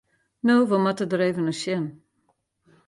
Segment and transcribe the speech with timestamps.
[0.47, 1.85] No, we moatte der even nei sjen.